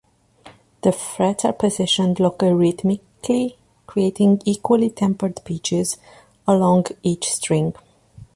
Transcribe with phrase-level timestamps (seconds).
[0.81, 3.55] The frets are positioned logarithmically,
[3.85, 5.97] creating equally-tempered pitches
[6.47, 7.75] along each string.